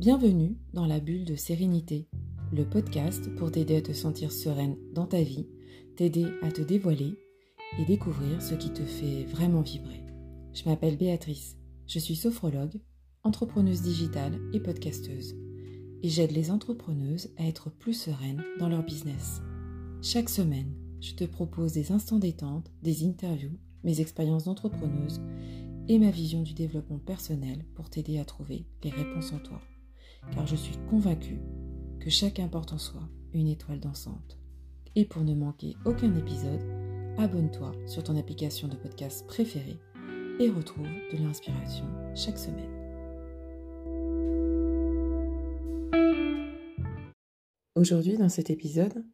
[0.00, 2.08] Bienvenue dans la bulle de sérénité,
[2.54, 5.46] le podcast pour t'aider à te sentir sereine dans ta vie,
[5.94, 7.18] t'aider à te dévoiler
[7.78, 10.02] et découvrir ce qui te fait vraiment vibrer.
[10.54, 12.80] Je m'appelle Béatrice, je suis sophrologue,
[13.24, 15.36] entrepreneuse digitale et podcasteuse.
[16.02, 19.42] Et j'aide les entrepreneuses à être plus sereines dans leur business.
[20.00, 20.72] Chaque semaine,
[21.02, 25.20] je te propose des instants détente, des interviews, mes expériences d'entrepreneuse
[25.88, 29.60] et ma vision du développement personnel pour t'aider à trouver les réponses en toi
[30.32, 31.40] car je suis convaincue
[32.00, 33.02] que chacun porte en soi
[33.32, 34.38] une étoile dansante.
[34.96, 36.62] Et pour ne manquer aucun épisode,
[37.18, 39.78] abonne-toi sur ton application de podcast préférée
[40.40, 41.84] et retrouve de l'inspiration
[42.14, 42.80] chaque semaine.
[47.76, 49.04] Aujourd'hui, dans cet épisode,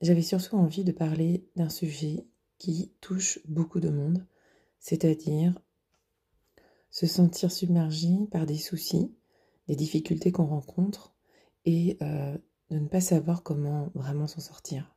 [0.00, 2.26] j'avais surtout envie de parler d'un sujet
[2.58, 4.26] qui touche beaucoup de monde,
[4.80, 5.54] c'est-à-dire
[6.90, 9.14] se sentir submergé par des soucis
[9.68, 11.14] des difficultés qu'on rencontre
[11.64, 12.36] et euh,
[12.70, 14.94] de ne pas savoir comment vraiment s'en sortir.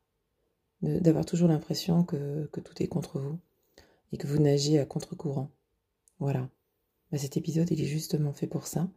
[0.82, 3.40] D'avoir toujours l'impression que, tout est contre vous
[4.12, 5.52] et que vous nagez à contre-courant.
[6.20, 6.50] Voilà.
[7.12, 8.90] Bah, cet épisode, il est justement fait pour ça.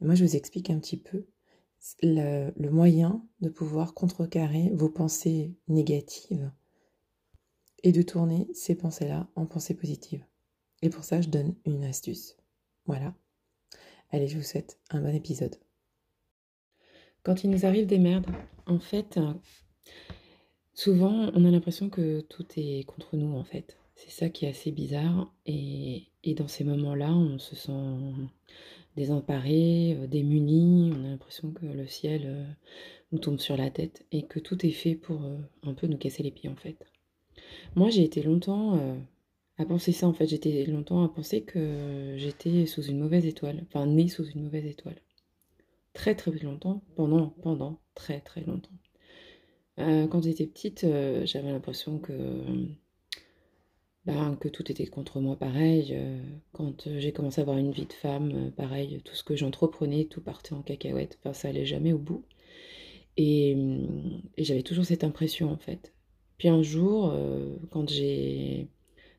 [0.00, 1.26] Et moi, je vous explique un petit peu
[2.02, 6.50] le, le moyen de pouvoir contrecarrer vos pensées négatives
[7.82, 10.24] et de tourner ces pensées-là en pensées positives.
[10.82, 12.36] Et pour ça, je donne une astuce.
[12.86, 13.14] Voilà.
[14.12, 15.56] Allez, je vous souhaite un bon épisode.
[17.24, 18.26] Quand il nous arrive des merdes,
[18.66, 19.32] en fait, euh,
[20.74, 23.76] souvent on a l'impression que tout est contre nous, en fait.
[23.96, 25.32] C'est ça qui est assez bizarre.
[25.44, 27.72] Et, dans ces moments-là, on se sent
[28.96, 30.92] désemparé, euh, démuni.
[30.94, 32.44] On a l'impression que le ciel euh,
[33.10, 35.20] nous tombe sur la tête et que tout est fait pour
[35.64, 36.76] un peu nous casser les pieds, en fait.
[37.74, 38.80] Moi, j'ai été longtemps
[39.58, 40.26] à penser ça en fait.
[40.26, 44.66] J'étais longtemps à penser que j'étais sous une mauvaise étoile, enfin née sous une mauvaise
[44.66, 45.00] étoile.
[45.92, 48.76] Très très longtemps, pendant, pendant très très longtemps.
[49.78, 52.12] Euh, quand j'étais petite, euh, j'avais l'impression que,
[54.04, 55.90] ben, que tout était contre moi pareil.
[55.92, 56.18] Euh,
[56.52, 60.20] quand j'ai commencé à avoir une vie de femme, pareil, tout ce que j'entreprenais, tout
[60.20, 61.18] partait en cacahuète.
[61.20, 62.24] Enfin, ça allait jamais au bout.
[63.16, 63.56] Et,
[64.36, 65.94] et j'avais toujours cette impression en fait.
[66.36, 67.14] Puis un jour,
[67.70, 68.68] quand j'ai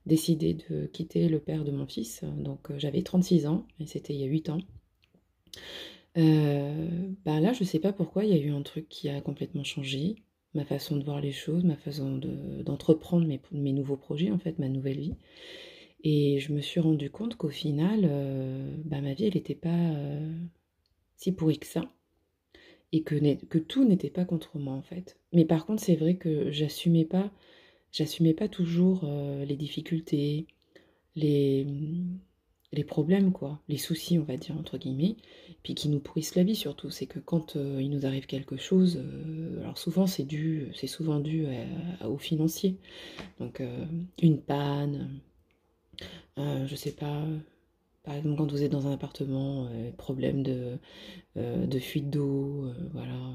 [0.07, 2.23] décidé de quitter le père de mon fils.
[2.38, 4.59] Donc euh, j'avais 36 ans, et c'était il y a 8 ans.
[6.18, 6.88] Euh,
[7.25, 9.63] bah là, je sais pas pourquoi, il y a eu un truc qui a complètement
[9.63, 10.16] changé.
[10.56, 12.19] Ma façon de voir les choses, ma façon
[12.66, 15.13] d'entreprendre mes, mes, nouveaux projets, en fait, ma nouvelle vie.
[16.03, 19.94] Et je me suis rendu compte qu'au final, euh, bah, ma vie, elle n'était pas
[21.17, 21.91] si pourrie que ça.
[22.94, 23.16] Et que,
[23.46, 25.19] que tout n'était pas contre moi, en fait.
[25.34, 27.31] Mais par contre, c'est vrai que j'assumais pas
[27.92, 30.48] j'assumais pas toujours euh, les difficultés,
[31.16, 31.66] les,
[32.72, 35.16] les problèmes, quoi, les soucis, on va dire, entre guillemets,
[35.64, 36.90] puis qui nous pourrissent la vie surtout.
[36.90, 40.88] C'est que quand euh, il nous arrive quelque chose, euh, alors souvent c'est dû, c'est
[40.88, 41.47] souvent dû
[42.06, 42.78] au financier.
[43.40, 43.62] Donc
[44.22, 45.20] une panne,
[46.38, 47.26] je sais pas,
[48.03, 50.78] par exemple quand vous êtes dans un appartement, problème de,
[51.36, 53.34] de fuite d'eau, voilà,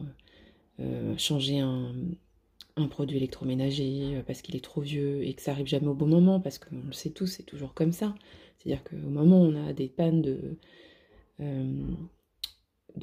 [1.17, 1.95] changer un
[2.77, 5.95] un produit électroménager euh, parce qu'il est trop vieux et que ça arrive jamais au
[5.95, 8.15] bon moment parce qu'on le sait tous, c'est toujours comme ça.
[8.59, 10.57] C'est-à-dire qu'au moment où on a des pannes de,
[11.41, 11.95] euh,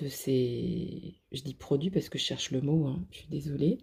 [0.07, 3.79] ces, je dis produits parce que je cherche le mot, hein, je suis désolée.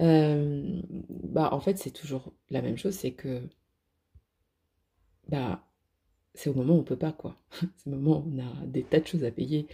[0.00, 3.42] Euh, bah en fait c'est toujours la même chose, c'est que
[5.28, 5.64] bah
[6.34, 7.36] c'est au moment où on peut pas quoi.
[7.76, 9.68] c'est au moment où on a des tas de choses à payer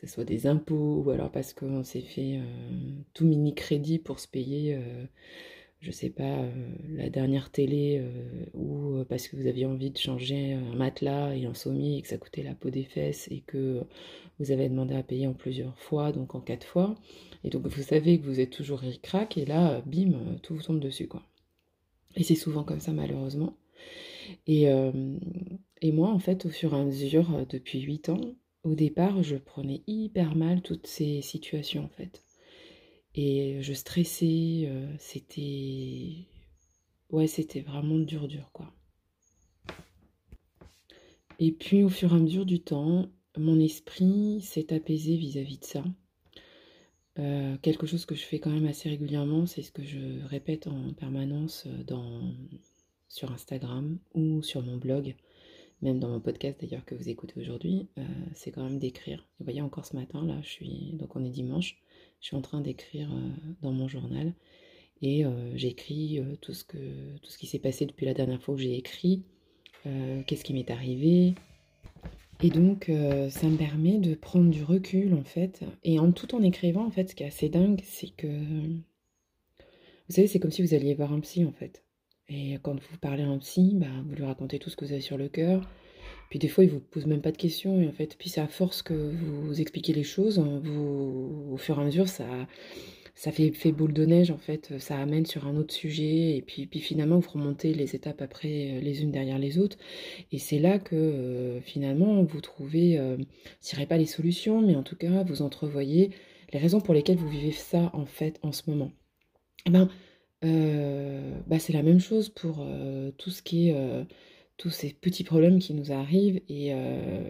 [0.00, 2.42] ce soit des impôts ou alors parce qu'on s'est fait euh,
[3.12, 5.04] tout mini crédit pour se payer, euh,
[5.80, 6.50] je sais pas, euh,
[6.88, 8.02] la dernière télé
[8.54, 12.08] ou parce que vous aviez envie de changer un matelas et un sommier et que
[12.08, 13.82] ça coûtait la peau des fesses et que
[14.38, 16.94] vous avez demandé à payer en plusieurs fois, donc en quatre fois.
[17.44, 20.12] Et donc vous savez que vous êtes toujours ric-rac et là, bim,
[20.42, 21.22] tout vous tombe dessus quoi.
[22.16, 23.54] Et c'est souvent comme ça malheureusement.
[24.46, 24.66] Et,
[25.82, 28.20] et moi, en fait, au fur et à mesure, depuis 8 ans,
[28.64, 32.24] au départ, je prenais hyper mal toutes ces situations en fait.
[33.14, 36.28] Et je stressais, euh, c'était.
[37.10, 38.72] Ouais, c'était vraiment dur, dur quoi.
[41.38, 45.64] Et puis au fur et à mesure du temps, mon esprit s'est apaisé vis-à-vis de
[45.64, 45.84] ça.
[47.18, 50.66] Euh, quelque chose que je fais quand même assez régulièrement, c'est ce que je répète
[50.66, 51.98] en permanence euh,
[53.08, 55.16] sur Instagram ou sur mon blog
[55.82, 58.02] même dans mon podcast d'ailleurs que vous écoutez aujourd'hui, euh,
[58.34, 59.26] c'est quand même d'écrire.
[59.38, 61.78] Vous voyez encore ce matin là, je suis donc on est dimanche,
[62.20, 64.34] je suis en train d'écrire euh, dans mon journal
[65.02, 69.22] et euh, j'écris tout ce qui s'est passé depuis la dernière fois que j'ai écrit,
[70.26, 71.34] qu'est-ce qui m'est arrivé,
[72.42, 72.92] Et donc,
[73.30, 75.62] ça me permet de prendre du recul, en fait.
[75.84, 78.26] Et en tout en écrivant, en fait, ce qui est assez dingue, c'est que...
[78.26, 81.82] Vous savez, c'est comme si vous alliez voir un psy, en fait.
[82.30, 84.92] Et quand vous parlez à un psy, bah, vous lui racontez tout ce que vous
[84.92, 85.68] avez sur le cœur.
[86.30, 87.80] Puis des fois, il vous pose même pas de questions.
[87.80, 91.78] Et en fait, puis c'est à force que vous expliquez les choses, vous, au fur
[91.78, 92.26] et à mesure, ça
[93.20, 96.42] ça fait, fait boule de neige en fait, ça amène sur un autre sujet et
[96.42, 99.76] puis, puis finalement vous remontez les étapes après euh, les unes derrière les autres
[100.32, 103.18] et c'est là que euh, finalement vous trouvez, euh,
[103.62, 106.12] je dirais pas les solutions, mais en tout cas vous entrevoyez
[106.54, 108.90] les raisons pour lesquelles vous vivez ça en fait en ce moment.
[109.66, 109.90] Et eh ben,
[110.42, 112.66] bah, c'est la même chose pour
[113.18, 114.06] tout ce qui est
[114.56, 116.72] tous ces petits problèmes qui nous arrivent et,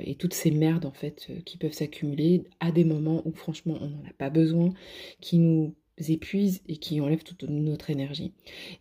[0.05, 3.89] et toutes ces merdes en fait qui peuvent s'accumuler à des moments où franchement on
[3.89, 4.73] n'en a pas besoin,
[5.21, 5.75] qui nous
[6.09, 8.33] épuisent et qui enlèvent toute notre énergie.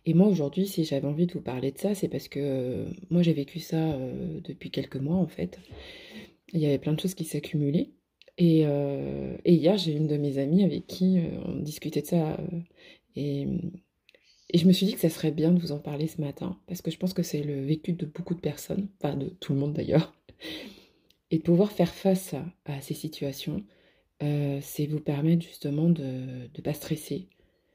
[0.06, 2.84] Et moi aujourd'hui, si j'avais envie de vous parler de ça, c'est parce que euh,
[3.10, 5.58] moi j'ai vécu ça euh, depuis quelques mois en fait.
[6.52, 7.90] Il y avait plein de choses qui s'accumulaient.
[8.38, 12.38] Et, euh, hier, j'ai une de mes amies avec qui on discutait de ça.
[14.52, 16.58] Et je me suis dit que ça serait bien de vous en parler ce matin,
[16.66, 19.52] parce que je pense que c'est le vécu de beaucoup de personnes, enfin de tout
[19.52, 20.14] le monde d'ailleurs.
[21.30, 23.62] Et de pouvoir faire face à ces situations,
[24.22, 27.28] euh, c'est vous permettre justement de ne pas stresser,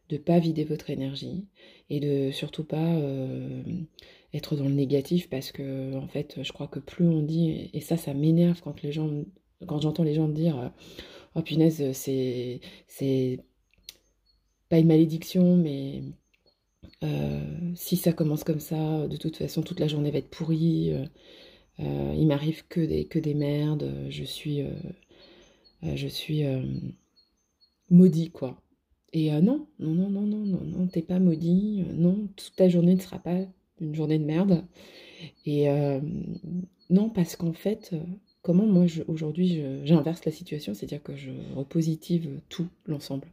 [0.10, 1.46] de pas vider votre énergie
[1.90, 3.64] et de surtout pas euh,
[4.34, 7.82] être dans le négatif parce que en fait je crois que plus on dit et
[7.82, 8.76] ça ça m'énerve quand
[9.66, 10.72] quand j'entends les gens dire
[11.36, 13.40] oh punaise c'est
[14.70, 16.04] pas une malédiction mais
[17.04, 20.94] euh, si ça commence comme ça de toute façon toute la journée va être pourrie
[21.78, 24.64] il m'arrive que des que des merdes je suis
[25.86, 26.62] euh, je suis euh,
[27.90, 28.62] maudit, quoi.
[29.14, 32.70] Et euh, non, non, non, non, non, non, non, t'es pas maudit, non, toute ta
[32.70, 33.38] journée ne sera pas
[33.80, 34.66] une journée de merde.
[35.46, 35.68] Et
[36.90, 37.96] non, parce qu'en fait,
[38.42, 43.28] comment moi aujourd'hui j'inverse la situation, c'est-à-dire que je repositive tout l'ensemble.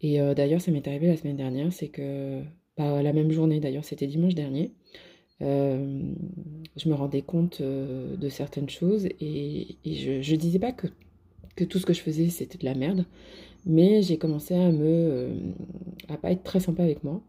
[0.00, 2.42] Et d'ailleurs, ça m'est arrivé la semaine dernière, c'est que
[2.76, 4.72] pas la même journée, d'ailleurs, c'était dimanche dernier.
[5.40, 10.88] je me rendais compte de certaines choses et, je, disais pas que
[11.56, 13.06] que tout ce que je faisais c'était de la merde.
[13.66, 14.84] Mais j'ai commencé à me.
[14.84, 15.34] Euh,
[16.08, 17.22] à pas être très sympa avec moi.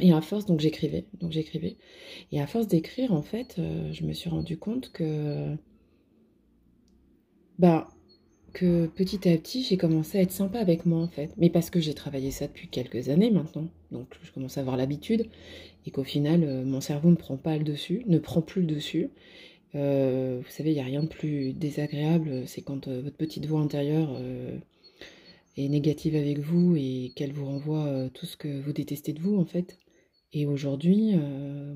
[0.00, 1.04] Et à force, donc j'écrivais.
[1.20, 1.76] Donc j'écrivais.
[2.32, 5.56] Et à force d'écrire, en fait, euh, je me suis rendu compte que.
[7.58, 7.88] Bah.
[8.52, 11.30] Que petit à petit, j'ai commencé à être sympa avec moi, en fait.
[11.38, 13.68] Mais parce que j'ai travaillé ça depuis quelques années maintenant.
[13.90, 15.26] Donc je commence à avoir l'habitude.
[15.86, 18.66] Et qu'au final, euh, mon cerveau ne prend pas le dessus, ne prend plus le
[18.66, 19.10] dessus.
[19.74, 23.46] Euh, vous savez, il n'y a rien de plus désagréable, c'est quand euh, votre petite
[23.46, 24.20] voix intérieure
[25.56, 29.36] est négative avec vous et qu'elle vous renvoie tout ce que vous détestez de vous,
[29.36, 29.78] en fait.
[30.32, 31.14] Et aujourd'hui,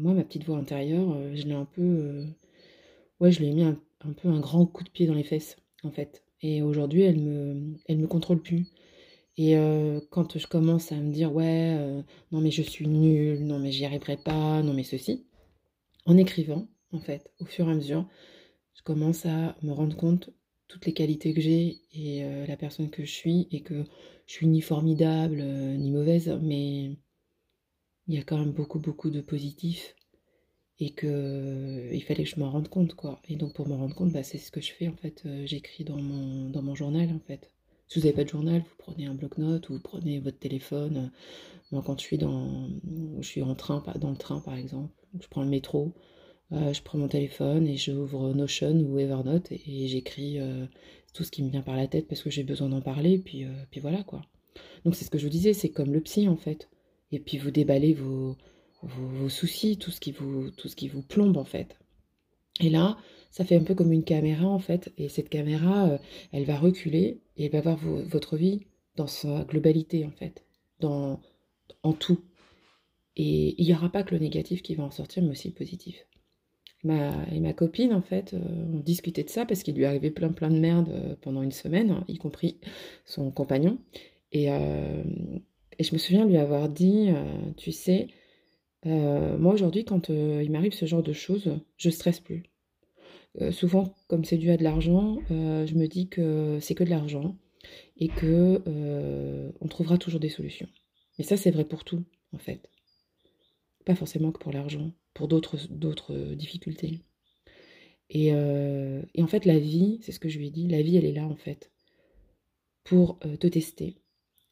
[0.00, 2.24] moi, ma petite voix intérieure, je l'ai un peu...
[3.20, 3.78] ouais, je lui ai mis un,
[4.22, 6.22] peu un grand coup de pied dans les fesses, en fait.
[6.42, 8.66] Et aujourd'hui, elle me, elle me contrôle plus.
[9.38, 9.54] Et
[10.10, 11.76] quand je commence à me dire, ouais,
[12.32, 15.26] non mais je suis nulle, non mais j'y arriverai pas, non mais ceci,
[16.06, 17.30] en écrivant, en fait.
[17.40, 18.08] Au fur et à mesure,
[18.74, 20.30] je commence à me rendre compte
[20.68, 23.84] toutes les qualités que j'ai et euh, la personne que je suis et que
[24.26, 26.96] je suis ni formidable euh, ni mauvaise, mais
[28.08, 29.94] il y a quand même beaucoup beaucoup de positifs
[30.78, 33.20] et que il fallait que je m'en rende compte quoi.
[33.28, 35.22] Et donc pour me rendre compte, bah, c'est ce que je fais en fait.
[35.26, 37.50] Euh, j'écris dans mon dans mon journal en fait.
[37.88, 41.12] Si vous n'avez pas de journal, vous prenez un bloc-notes ou vous prenez votre téléphone.
[41.72, 42.68] Moi, quand je suis dans,
[43.20, 45.94] je suis en train, dans le train par exemple, je prends le métro,
[46.52, 50.66] euh, je prends mon téléphone et j'ouvre Notion ou Evernote et, j'écris euh,
[51.12, 53.44] tout ce qui me vient par la tête parce que j'ai besoin d'en parler, puis,
[53.44, 54.22] euh, puis voilà quoi.
[54.84, 56.68] Donc c'est ce que je vous disais, c'est comme le psy en fait.
[57.12, 58.36] Et puis vous déballez vos,
[58.86, 61.78] vos, soucis, tout ce, qui vous, tout ce qui vous plombe en fait.
[62.60, 62.96] Et là,
[63.30, 64.92] ça fait un peu comme une caméra en fait.
[64.96, 65.98] Et cette caméra,
[66.32, 68.62] elle va reculer et elle va voir votre vie
[68.96, 70.44] dans sa globalité en fait,
[70.80, 71.20] dans,
[71.82, 72.20] en tout.
[73.16, 75.54] Et il n'y aura pas que le négatif qui va en sortir, mais aussi le
[75.54, 76.06] positif
[77.32, 78.38] et ma copine, en fait, euh,
[78.72, 81.52] on discutait de ça parce qu'il lui arrivait plein plein de merde euh, pendant une
[81.52, 82.58] semaine, hein, y compris
[83.04, 83.78] son compagnon.
[84.32, 85.02] Et, euh,
[85.78, 87.08] et, je me souviens lui avoir dit,
[87.56, 88.08] tu sais,
[88.86, 92.44] moi aujourd'hui, quand il m'arrive ce genre de choses, je stresse plus.
[93.50, 97.36] souvent, comme c'est dû à de l'argent, je me dis que c'est que de l'argent
[97.96, 98.62] et que
[99.60, 100.68] on trouvera toujours des solutions.
[101.18, 102.70] Et ça, c'est vrai pour tout, en fait.
[103.84, 107.00] Pas forcément que pour l'argent pour d'autres difficultés.
[108.14, 110.96] Euh, et, en fait, la vie, c'est ce que je lui ai dit, la vie,
[110.96, 111.72] elle est là, en fait,
[112.84, 113.96] pour euh, te tester.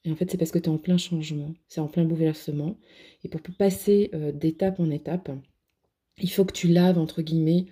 [0.05, 2.77] Et en fait, c'est parce que tu es en plein changement, c'est en plein bouleversement.
[3.25, 5.31] Et pour passer euh, d'étape en étape,
[6.19, 7.67] il faut que tu laves, entre guillemets,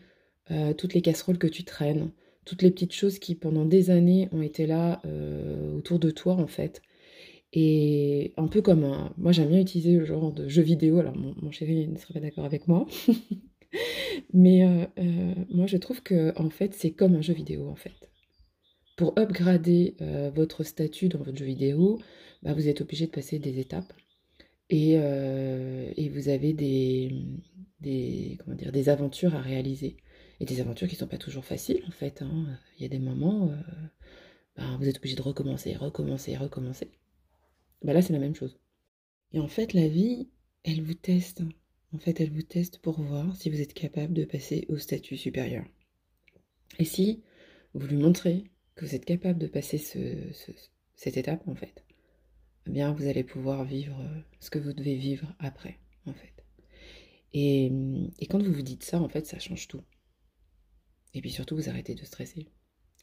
[0.51, 2.11] euh, toutes les casseroles que tu traînes,
[2.45, 5.01] toutes les petites choses qui pendant des années ont été là
[5.77, 6.83] autour de toi en fait.
[7.53, 9.13] Et un peu comme un...
[9.17, 12.21] Moi j'aime bien utiliser le genre de jeu vidéo, alors mon, chéri ne serait pas
[12.21, 12.87] d'accord avec moi.
[14.35, 14.89] Mais
[15.51, 18.12] moi je trouve que en fait c'est comme un jeu vidéo en fait.
[19.03, 19.97] Pour upgrader
[20.33, 22.01] votre statut dans votre jeu vidéo,
[22.45, 23.93] bah, vous êtes obligé de passer des étapes.
[24.71, 28.39] Et, et vous avez des,
[28.87, 29.97] aventures à réaliser.
[30.39, 32.23] Et des aventures qui ne sont pas toujours faciles, en fait.
[32.23, 32.47] Hein.
[32.79, 33.57] Il y a des moments, euh,
[34.55, 36.93] ben, vous êtes obligé de recommencer, recommencer, recommencer.
[37.83, 38.57] Ben là, c'est la même chose.
[39.33, 40.29] Et en fait, la vie,
[40.63, 41.43] elle vous teste.
[41.93, 45.17] En fait, elle vous teste pour voir si vous êtes capable de passer au statut
[45.17, 45.65] supérieur.
[46.79, 47.25] Et si
[47.75, 48.45] vous lui montrez
[48.83, 51.85] que vous êtes capable de passer cette étape, en fait,
[52.67, 53.97] eh bien, vous allez pouvoir vivre
[54.41, 56.45] ce que vous devez vivre après, en fait.
[57.33, 57.71] Et,
[58.29, 59.83] quand vous vous dites ça, en fait, ça change tout.
[61.15, 62.49] Et puis surtout, vous arrêtez de stresser.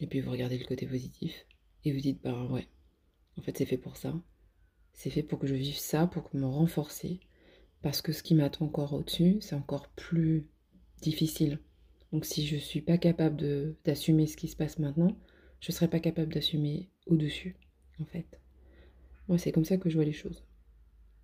[0.02, 1.46] Et puis vous regardez le côté positif.
[1.86, 2.68] Et vous dites, bah ouais,
[3.38, 4.14] en fait, c'est fait pour ça.
[4.92, 7.22] C'est fait pour que je vive ça, pour me renforcer.
[7.82, 10.50] Parce que ce qui m'attend encore au-dessus, c'est encore plus
[11.02, 11.60] difficile.
[12.12, 15.16] Donc si je ne suis pas capable d'assumer ce qui se passe maintenant,
[15.60, 17.56] je ne serai pas capable d'assumer au-dessus,
[18.00, 18.40] en fait.
[19.28, 20.44] Moi, c'est comme ça que je vois les choses.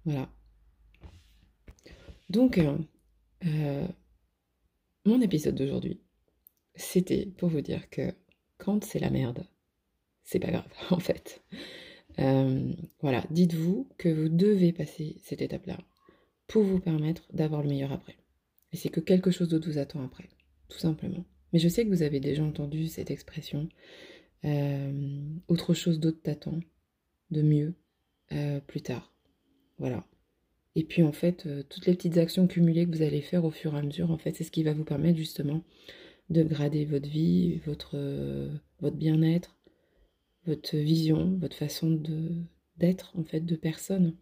[0.05, 0.29] Voilà.
[2.29, 2.77] Donc, euh,
[3.45, 3.87] euh,
[5.05, 6.01] mon épisode d'aujourd'hui,
[6.75, 8.13] c'était pour vous dire que
[8.57, 9.45] quand c'est la merde,
[10.23, 11.43] c'est pas grave en fait.
[12.19, 15.77] Euh, voilà, dites-vous que vous devez passer cette étape-là
[16.47, 18.15] pour vous permettre d'avoir le meilleur après.
[18.71, 20.29] Et c'est que quelque chose d'autre vous attend après,
[20.69, 21.25] tout simplement.
[21.53, 23.69] Mais je sais que vous avez déjà entendu cette expression.
[24.45, 26.59] Euh, autre chose d'autre t'attend,
[27.31, 27.73] de mieux,
[28.67, 29.13] plus tard.
[29.77, 30.05] Voilà.
[30.75, 33.51] Et puis en fait, euh, toutes les petites actions cumulées que vous allez faire au
[33.51, 35.63] fur et à mesure, en fait, c'est ce qui va vous permettre justement
[36.29, 39.57] de grader votre vie, votre, euh, votre bien-être,
[40.45, 42.01] votre vision, votre façon
[42.77, 44.15] d'être en fait de personne.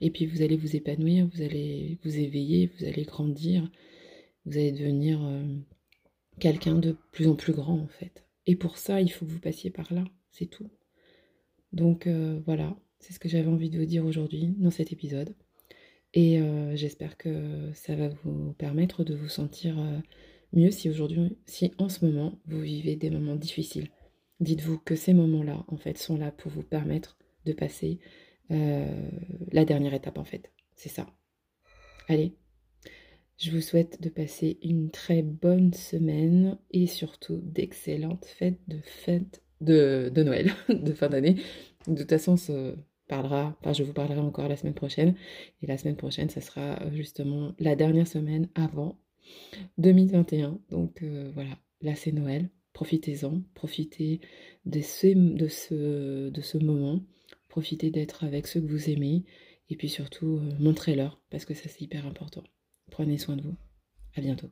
[0.00, 3.70] Et puis vous allez vous épanouir, vous allez vous éveiller, vous allez grandir,
[4.44, 5.42] vous allez devenir euh,
[6.38, 8.26] quelqu'un de plus en plus grand en fait.
[8.46, 10.70] Et pour ça, il faut que vous passiez par là, c'est tout.
[11.72, 12.06] Donc
[12.46, 15.34] voilà, c'est ce que j'avais envie de vous dire aujourd'hui dans cet épisode.
[16.14, 19.98] Et euh, j'espère que ça va vous permettre de vous sentir euh,
[20.52, 23.88] mieux si aujourd'hui, si en ce moment, vous vivez des moments difficiles.
[24.38, 27.98] Dites-vous que ces moments-là, en fait, sont là pour vous permettre de passer
[28.52, 29.10] euh,
[29.50, 30.52] la dernière étape, en fait.
[30.76, 31.06] C'est ça.
[32.08, 32.36] Allez,
[33.38, 39.42] je vous souhaite de passer une très bonne semaine et surtout d'excellentes fêtes de fêtes
[39.60, 41.36] de, Noël, de fin d'année.
[41.88, 42.36] De toute façon,
[43.08, 45.14] parlera, je vous parlerai encore la semaine prochaine.
[45.62, 48.98] Et la semaine prochaine, ça sera euh, justement la dernière semaine avant
[49.78, 50.58] 2021.
[50.70, 52.50] Donc euh, voilà, là c'est Noël.
[52.72, 54.20] Profitez-en, profitez
[54.64, 57.00] de ce moment,
[57.48, 59.24] profitez d'être avec ceux que vous aimez
[59.70, 62.42] et puis surtout euh, montrez-leur parce que ça c'est hyper important.
[62.90, 63.56] Prenez soin de vous.
[64.16, 64.50] À bientôt.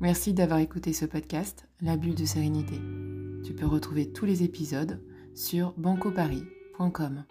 [0.00, 2.80] Merci d'avoir écouté ce podcast, La bulle de sérénité.
[3.44, 4.98] Tu peux retrouver tous les épisodes
[5.34, 7.24] sur bancoparis.com.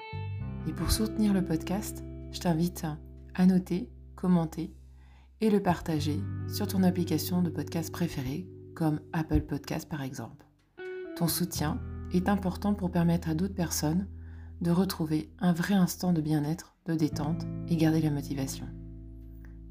[0.67, 2.85] Et pour soutenir le podcast, je t'invite
[3.33, 4.71] à noter, commenter
[5.41, 8.47] et le partager sur ton application de podcast préférée,
[9.13, 10.45] Apple Podcast par exemple.
[11.15, 11.79] Ton soutien
[12.13, 14.07] est important pour permettre à d'autres personnes
[14.61, 18.67] de retrouver un vrai instant de bien-être, de détente et garder la motivation.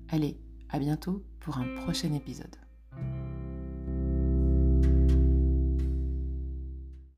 [0.08, 2.56] Allez, à bientôt pour un prochain épisode.